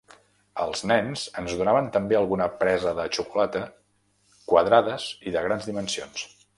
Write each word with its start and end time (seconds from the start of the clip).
Als 0.61 0.79
nens 0.91 1.25
ens 1.41 1.53
donaven 1.59 1.91
també 1.99 2.17
alguna 2.21 2.47
presa 2.63 2.95
de 3.03 3.07
xocolata, 3.19 3.63
quadrades 4.53 5.09
i 5.33 5.37
de 5.39 5.49
grans 5.51 5.71
dimensions. 5.75 6.31